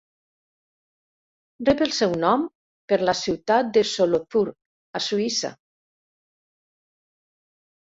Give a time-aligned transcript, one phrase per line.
[1.69, 2.45] Rep el seu nom
[2.93, 5.55] per la ciutat de Solothurn a Suïssa.